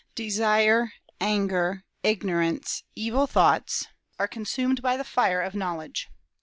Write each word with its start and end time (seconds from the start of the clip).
Desire, 0.15 0.93
anger, 1.19 1.83
ignorance, 2.01 2.81
evil 2.95 3.27
thoughts 3.27 3.85
are 4.17 4.27
consumed 4.27 4.81
by 4.81 4.97
the 4.97 5.03
fire 5.03 5.43
of 5.43 5.53
knowledge. 5.53 6.09